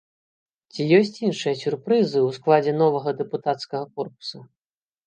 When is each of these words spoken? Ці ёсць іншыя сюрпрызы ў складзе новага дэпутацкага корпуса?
Ці 0.73 0.87
ёсць 0.99 1.19
іншыя 1.27 1.53
сюрпрызы 1.61 2.17
ў 2.27 2.39
складзе 2.39 2.73
новага 2.83 3.09
дэпутацкага 3.21 3.85
корпуса? 3.99 4.47